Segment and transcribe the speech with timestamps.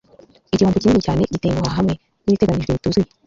[0.53, 1.93] igihombo kinini cyane, gutenguha, hamwe
[2.23, 3.09] n'ibiteganijwe bituzuye..